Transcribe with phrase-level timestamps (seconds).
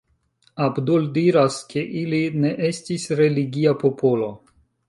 [0.67, 4.33] Abdul diras ke ili ne estis religia popolo.